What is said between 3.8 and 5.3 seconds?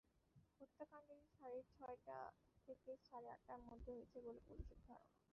হয়েছে বলে পুলিশের ধারণা।